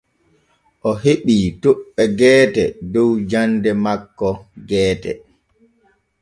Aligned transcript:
O 0.89 0.89
heɓii 1.03 1.45
toɓɓe 1.61 2.03
geete 2.19 2.63
dow 2.93 3.11
jande 3.29 3.69
makko 3.83 4.27
geete. 4.69 5.11